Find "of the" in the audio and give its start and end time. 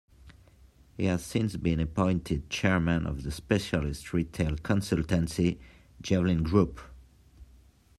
3.05-3.29